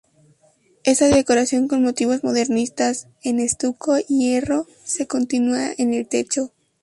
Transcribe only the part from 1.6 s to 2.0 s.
con